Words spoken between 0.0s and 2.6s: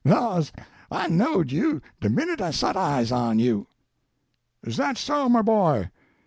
Laws! I knowed you de minute I